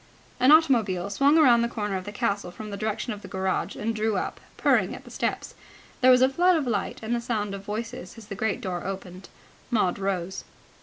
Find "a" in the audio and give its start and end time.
6.23-6.27